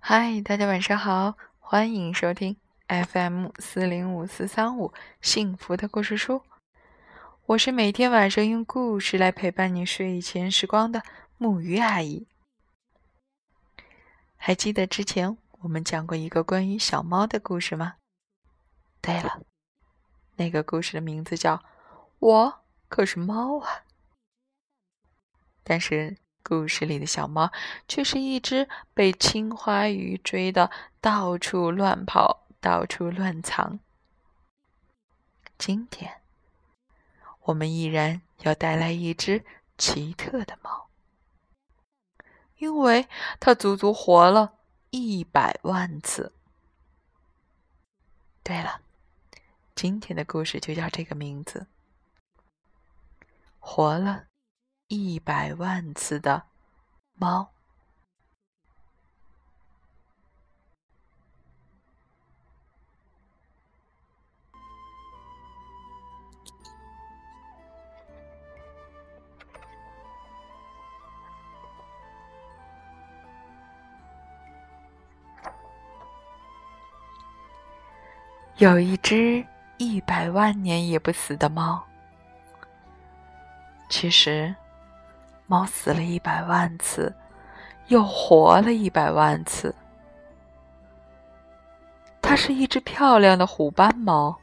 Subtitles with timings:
[0.00, 2.56] 嗨，大家晚上好，欢迎收听
[2.86, 6.42] FM 四零五四三五幸福的故事书。
[7.44, 11.02] 我是每天晚上用故事来陪伴你睡前时光的
[11.36, 12.26] 木鱼阿姨。
[14.36, 17.96] 还记得之前我们讲过一个关于小猫的故事吗？
[19.02, 19.42] 对了，
[20.36, 21.56] 那个故事的名字叫
[22.20, 23.68] 《我可是猫啊》，
[25.62, 26.16] 但是。
[26.48, 27.52] 故事里的小猫
[27.86, 33.78] 却是一只被青花鱼追的到处乱跑、到处乱藏。
[35.58, 36.22] 今天，
[37.42, 39.44] 我们依然要带来一只
[39.76, 40.88] 奇特的猫，
[42.56, 43.06] 因为
[43.38, 44.54] 它足足活了
[44.88, 46.32] 一百万次。
[48.42, 48.80] 对了，
[49.74, 51.66] 今天的故事就叫这个名字，
[53.58, 54.24] 活了。
[54.88, 56.42] 一百万次的
[57.14, 57.50] 猫。
[78.56, 81.86] 有一只一百万年也不死的猫，
[83.90, 84.56] 其实。
[85.48, 87.12] 猫死了一百万次，
[87.86, 89.74] 又活了一百万次。
[92.20, 94.38] 它是一只漂亮的虎斑猫，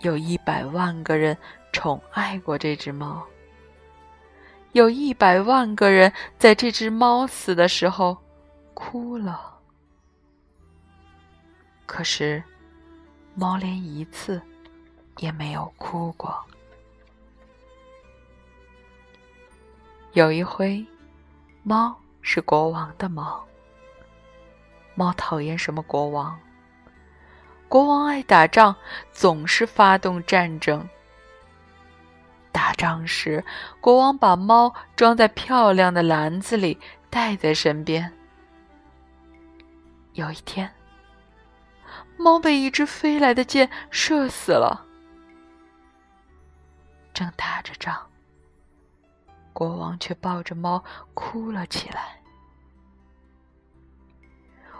[0.00, 1.38] 有一百万个人
[1.72, 3.24] 宠爱过这只猫，
[4.72, 8.18] 有一百万个人在这只猫死的时候
[8.74, 9.60] 哭了。
[11.86, 12.42] 可是，
[13.36, 14.42] 猫连一次
[15.18, 16.44] 也没有哭过。
[20.18, 20.84] 有一回，
[21.62, 23.46] 猫是国王的猫。
[24.96, 26.36] 猫讨厌什么国王？
[27.68, 28.74] 国王爱打仗，
[29.12, 30.84] 总是发动战争。
[32.50, 33.44] 打仗时，
[33.80, 36.76] 国王把猫装在漂亮的篮子里，
[37.08, 38.12] 带在身边。
[40.14, 40.68] 有一天，
[42.16, 44.84] 猫被一支飞来的箭射死了。
[47.14, 48.04] 正打着仗。
[49.58, 50.80] 国王却抱着猫
[51.14, 52.16] 哭了起来。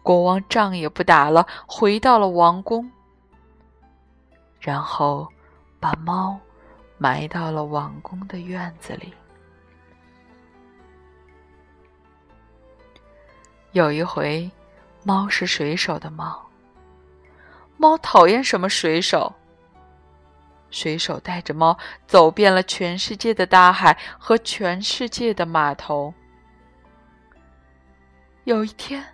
[0.00, 2.88] 国王仗也不打了，回到了王宫，
[4.60, 5.26] 然后
[5.80, 6.38] 把猫
[6.98, 9.12] 埋到了王宫的院子里。
[13.72, 14.48] 有一回，
[15.02, 16.48] 猫是水手的猫，
[17.76, 19.34] 猫讨厌什么水手？
[20.70, 21.76] 水手带着猫
[22.06, 26.14] 走遍了全世界的大海和全世界的码头。
[28.44, 29.04] 有一天，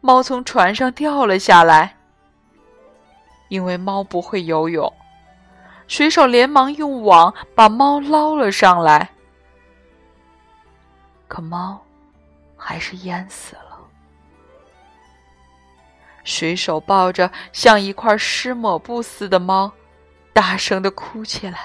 [0.00, 1.96] 猫从船上掉了下来。
[3.48, 4.92] 因为猫不会游泳，
[5.86, 9.10] 水手连忙用网把猫捞了上来。
[11.28, 11.80] 可猫
[12.56, 13.78] 还是淹死了。
[16.24, 19.72] 水手抱着像一块湿抹布似的猫。
[20.36, 21.58] 大声的哭起来，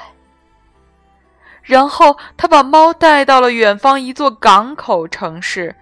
[1.61, 5.75] 然后他把猫带到了远方一座港口城市，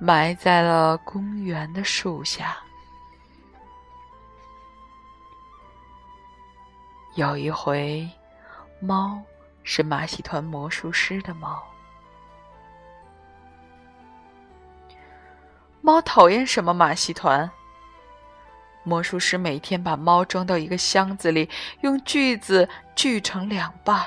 [0.00, 2.56] 埋在了公园的树下。
[7.14, 8.10] 有一回，
[8.80, 9.22] 猫
[9.62, 11.62] 是马戏团魔术师的猫，
[15.80, 17.48] 猫讨厌什么马戏团？
[18.84, 21.48] 魔术师每天把猫装到一个箱子里，
[21.82, 24.06] 用锯子锯成两半儿，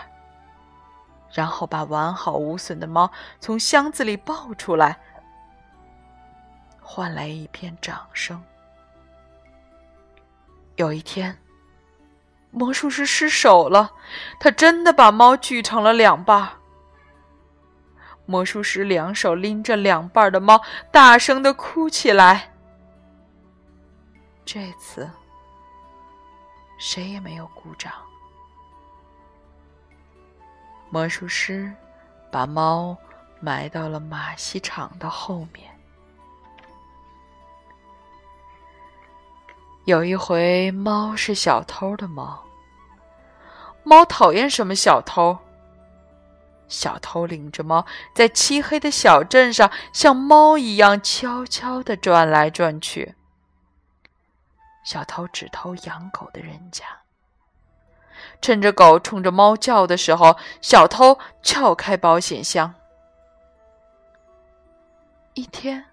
[1.32, 3.10] 然后把完好无损的猫
[3.40, 4.98] 从箱子里抱出来，
[6.82, 8.42] 换来一片掌声。
[10.76, 11.38] 有一天，
[12.52, 13.94] 魔术师失手了，
[14.42, 16.50] 他真的把猫锯成了两半儿。
[18.26, 20.62] 魔术师两手拎着两半的猫，
[20.92, 22.55] 大声的哭起来。
[24.46, 25.10] 这次，
[26.78, 27.92] 谁也没有鼓掌。
[30.92, 31.74] 魔术师
[32.32, 32.96] 把猫
[33.42, 35.70] 埋到了马戏场的后面。
[39.86, 42.44] 有一回，猫是小偷的猫。
[43.84, 45.38] 猫讨厌什么小偷？
[46.68, 53.16] 小偷领着猫在漆黑的小镇上，像猫一样悄悄的转来转去。
[54.86, 56.86] 小偷只偷养狗的人家，
[58.40, 62.76] 趁着狗冲着猫叫的时候，小偷撬开保险箱。
[65.34, 65.88] 一天，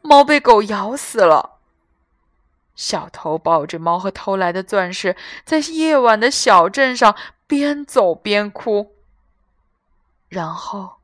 [0.00, 1.58] 猫被狗咬死了。
[2.74, 5.14] 小偷抱着猫和偷来的钻石，
[5.44, 7.14] 在夜晚的小镇上
[7.46, 8.96] 边走边哭，
[10.28, 10.96] 然后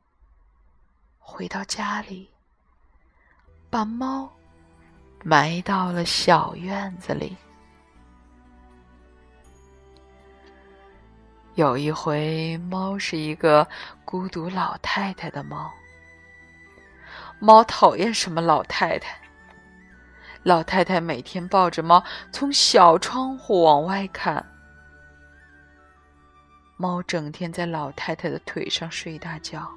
[1.19, 2.31] 回到家里，
[3.69, 4.31] 把猫
[5.29, 7.35] 埋到了小院子里。
[11.55, 13.67] 有一回，猫是一个
[14.05, 15.69] 孤独老太太的猫。
[17.39, 19.19] 猫讨厌什么老太太？
[20.43, 22.01] 老太太每天抱着猫
[22.31, 24.41] 从小窗户往外看。
[26.77, 29.69] 猫整天在老太太的腿上睡大觉。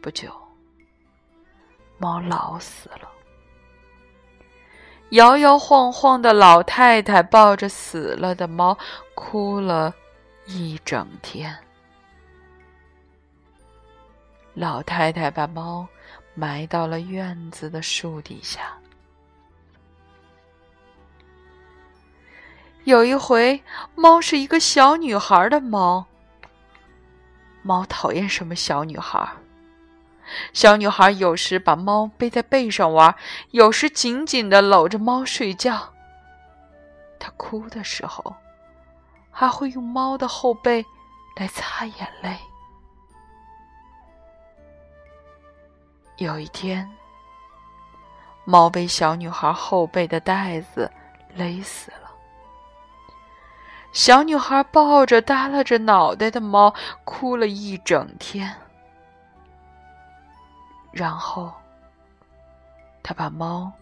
[0.00, 0.32] 不久，
[1.98, 3.17] 猫老死了。
[5.10, 8.76] 摇摇晃晃的老太太抱着死了的猫，
[9.14, 9.94] 哭了
[10.46, 11.56] 一整天。
[14.54, 15.86] 老太太把猫
[16.34, 18.74] 埋到了院子的树底下。
[22.84, 23.62] 有一回，
[23.94, 26.04] 猫是一个小女孩的猫。
[27.62, 29.26] 猫讨厌什么小女孩？
[30.52, 33.14] 小女孩有时把猫背在背上玩，
[33.50, 35.94] 有时紧紧的搂着猫睡觉。
[37.18, 38.36] 她哭的时候，
[39.30, 40.84] 还会用猫的后背
[41.36, 42.36] 来擦眼泪。
[46.16, 46.88] 有一天，
[48.44, 50.90] 猫被小女孩后背的带子
[51.34, 52.10] 勒死了。
[53.92, 56.74] 小女孩抱着耷拉着脑袋的猫，
[57.04, 58.54] 哭了一整天。
[60.98, 61.52] 然后，
[63.04, 63.72] 他把猫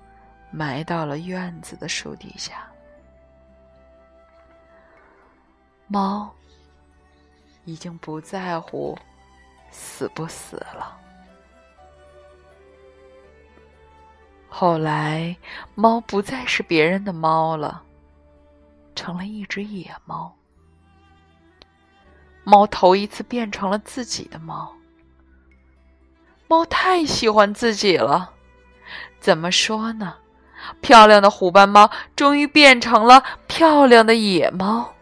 [0.50, 2.70] 埋到了院子的树底下。
[5.86, 6.30] 猫
[7.64, 8.98] 已经不在乎
[9.70, 11.00] 死不死了。
[14.46, 15.34] 后来，
[15.74, 17.82] 猫不再是别人的猫了，
[18.94, 20.36] 成了一只野猫。
[22.44, 24.75] 猫头一次变成了自己的猫。
[26.48, 28.32] 猫太喜欢自己了，
[29.20, 30.14] 怎么说呢？
[30.80, 34.94] 漂亮的虎斑猫终于变成了漂亮的野猫。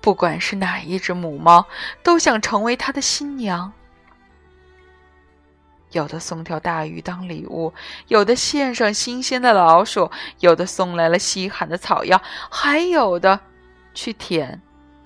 [0.00, 1.66] 不管是哪一只母猫，
[2.02, 3.72] 都想成为它的新娘。
[5.92, 7.72] 有的送条大鱼当礼物，
[8.08, 10.10] 有的献上新鲜的老鼠，
[10.40, 12.20] 有的送来了稀罕的草药，
[12.50, 13.40] 还有的
[13.94, 14.60] 去舔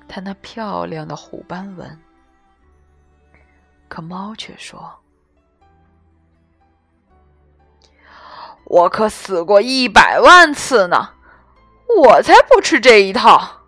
[0.09, 2.02] 它那漂亮的虎斑纹。
[3.93, 4.91] 可猫却说
[8.65, 11.11] ：“我可死过一百万次呢，
[12.03, 13.61] 我才不吃这一套。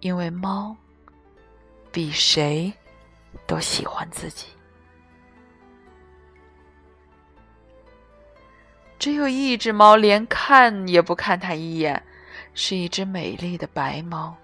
[0.00, 0.76] 因为猫
[1.92, 2.72] 比谁
[3.46, 4.48] 都喜欢自己。
[8.98, 12.04] 只有一只猫连看也不看它一眼，
[12.54, 14.36] 是一只美丽的白猫。”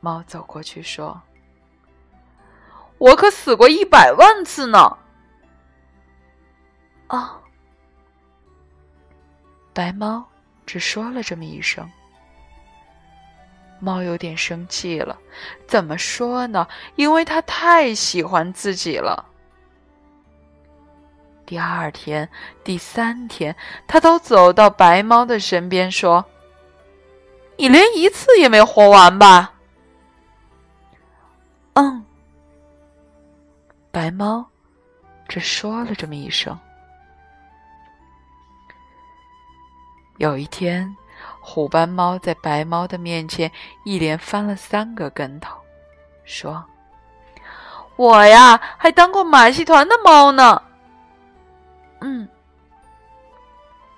[0.00, 1.20] 猫走过去说
[2.98, 4.96] ：“我可死过一百万次呢。”
[7.08, 7.40] 啊！
[9.72, 10.24] 白猫
[10.66, 11.88] 只说了这么一声。
[13.80, 15.16] 猫有点生气了，
[15.66, 16.66] 怎么说呢？
[16.96, 19.24] 因为它太喜欢自己了。
[21.46, 22.28] 第二天、
[22.62, 23.54] 第三天，
[23.86, 26.24] 它都走到白猫的身边说
[27.56, 29.54] ：“你连一次也没活完吧？”
[31.78, 32.04] 嗯，
[33.92, 34.44] 白猫
[35.28, 36.58] 只说了这么一声。
[40.16, 40.92] 有一天，
[41.38, 43.48] 虎斑猫在白猫的面前
[43.84, 45.56] 一连翻了三个跟头，
[46.24, 46.64] 说
[47.94, 50.60] ：“我呀，还当过马戏团的猫呢。”
[52.02, 52.28] 嗯，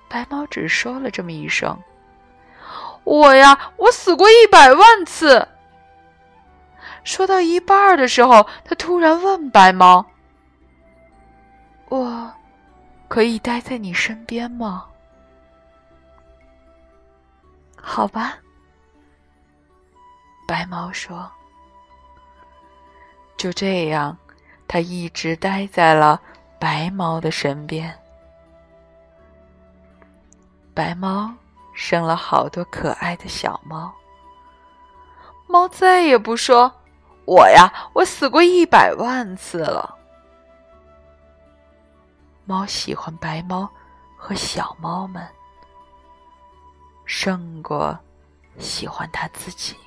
[0.07, 1.75] 白猫只说了这么一声
[3.03, 5.47] ：“我呀，我死过一百万次。”
[7.03, 10.05] 说到一半的时候，他突然问白猫
[11.89, 12.31] ：“我
[13.07, 14.85] 可以待在你身边吗
[17.81, 18.37] ？”“好吧。”
[20.47, 21.29] 白猫说。
[23.37, 24.15] 就这样，
[24.67, 26.21] 他一直待在了
[26.59, 27.91] 白猫的身边。
[30.75, 31.33] 白猫
[31.73, 33.91] 生了好多可爱的小猫。
[35.47, 36.71] 猫再也不说。
[37.31, 39.97] 我呀，我死过一百万次了。
[42.43, 43.69] 猫喜欢白猫
[44.17, 45.25] 和小猫们，
[47.05, 47.97] 胜过
[48.59, 49.77] 喜欢它自己。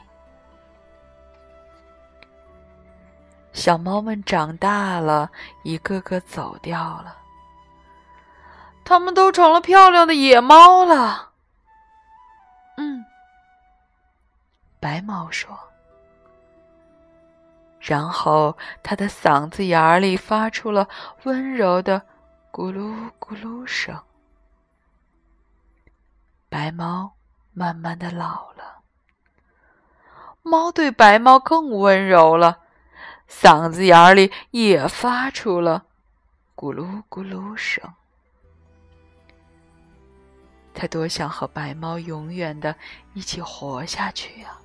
[3.52, 5.30] 小猫们长大了，
[5.64, 7.14] 一个个走掉了。
[8.86, 11.32] 它们都成了漂亮的野猫了。
[12.78, 13.04] 嗯，
[14.80, 15.54] 白猫说。
[17.84, 20.88] 然后它的嗓子眼里发出了
[21.24, 22.00] 温柔的
[22.50, 23.94] 咕噜咕噜声。
[26.48, 27.12] 白猫
[27.52, 28.80] 慢慢的老了。
[30.42, 32.60] 猫对白猫更温柔了。
[33.28, 35.84] 嗓子眼里也发出了
[36.56, 37.82] 咕噜咕噜声。
[40.72, 42.74] 他多想和白猫永远的
[43.12, 44.58] 一起活下去呀！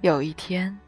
[0.00, 0.78] 有一天，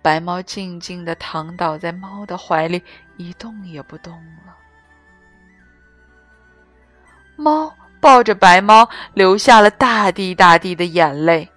[0.00, 2.82] 白猫静静的躺倒在猫的怀里，
[3.16, 4.14] 一动也不动
[4.46, 4.56] 了。
[7.34, 11.50] 猫抱着白猫，流下了大滴大滴的眼泪。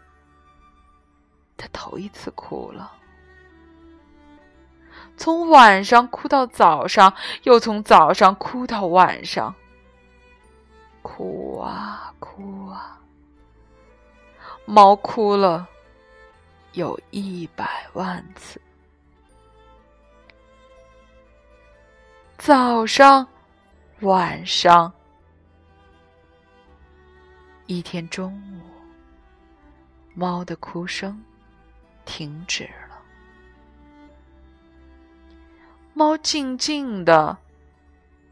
[1.55, 2.91] 他头一次哭了，
[5.15, 9.53] 从晚上哭到早上，又从早上哭到晚上，
[11.01, 12.99] 哭啊哭啊，
[14.65, 15.67] 猫哭了
[16.73, 18.61] 有一百万次。
[22.37, 23.27] 早上，
[24.01, 24.91] 晚上，
[27.65, 28.61] 一天中午，
[30.13, 31.21] 猫的哭声。
[32.05, 32.97] 停止了，
[35.93, 37.37] 猫静静的，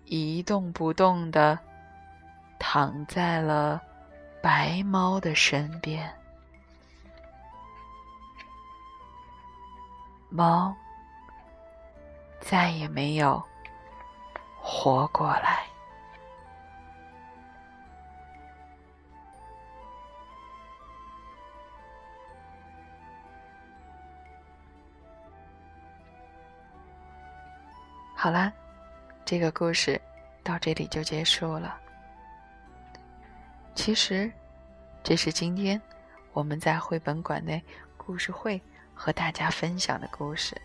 [0.05, 1.59] 一动不动的
[2.57, 3.79] 躺在了
[4.41, 6.11] 白猫的身边。
[10.29, 10.75] 猫
[12.39, 13.41] 再也没有
[14.59, 15.65] 活过来。
[28.15, 28.51] 好啦，
[29.23, 30.01] 这个故事
[30.43, 31.79] 到这里就结束了。
[33.75, 34.29] 其实，
[35.03, 35.79] 这是今天
[36.33, 37.63] 我们在绘本馆内
[37.95, 38.61] 故事会
[38.97, 40.59] 和大家分享的故事。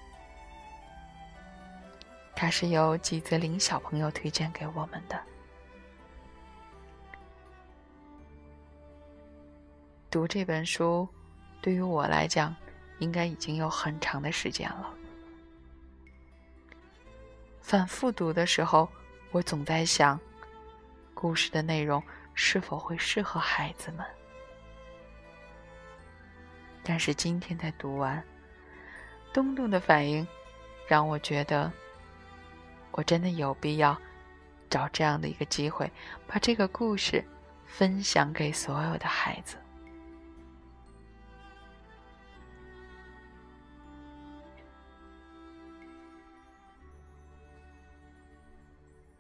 [2.34, 5.20] 它是由吉泽林小朋友推荐给我们的。
[10.10, 11.06] 读这本书，
[11.60, 12.54] 对于我来讲，
[12.98, 14.92] 应该已经有很长的时间了。
[17.60, 18.88] 反复读的时候，
[19.30, 20.18] 我总在想，
[21.14, 22.02] 故事的内容
[22.34, 24.04] 是否会适合孩子们。
[26.84, 28.22] 但是今天才读完，
[29.32, 30.26] 东东的反应
[30.88, 31.72] 让我觉得，
[32.90, 33.96] 我真的有必要
[34.68, 35.90] 找这样的一个机会，
[36.26, 37.24] 把这个故事
[37.64, 39.56] 分享给所有的孩子。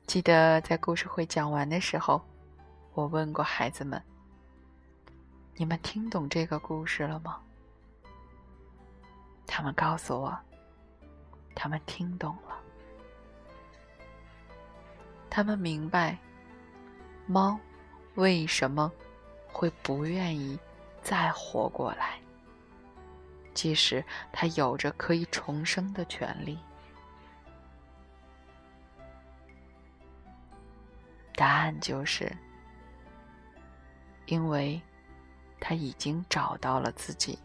[0.04, 2.20] 记得在故事会讲完的时候，
[2.92, 4.02] 我问过孩子们
[5.56, 7.40] ：“你们听懂这个故事了吗？”
[9.54, 10.34] 他们告诉我，
[11.54, 12.58] 他们听懂了。
[15.28, 16.16] 他们明白，
[17.26, 17.60] 猫
[18.14, 18.90] 为什么
[19.52, 20.58] 会不愿意
[21.02, 22.18] 再活过来，
[23.52, 26.58] 即使它有着可以重生的权利。
[31.34, 32.34] 答案就是，
[34.24, 34.80] 因为
[35.60, 37.38] 他已经找到了自己，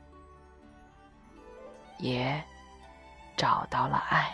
[1.98, 2.44] 也
[3.36, 4.34] 找到了爱。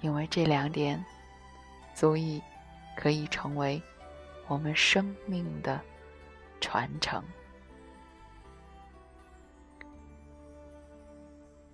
[0.00, 1.04] 因为这两点，
[1.94, 2.42] 足以
[2.96, 3.80] 可以成为
[4.48, 5.80] 我们生命的
[6.60, 7.22] 传承。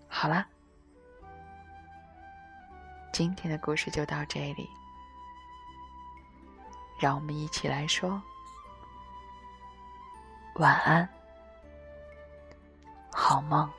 [0.08, 0.46] 好了，
[3.12, 4.68] 今天的故事就到这里。
[6.98, 8.20] 让我们一起来说
[10.56, 11.08] 晚安，
[13.12, 13.70] 好梦。